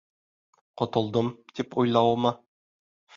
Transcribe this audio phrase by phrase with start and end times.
[0.81, 1.29] Ҡотолдом,
[1.59, 2.33] тип уйлауымы?